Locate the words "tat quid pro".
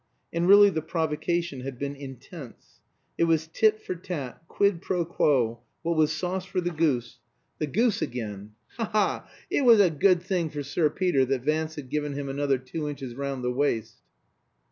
3.93-5.05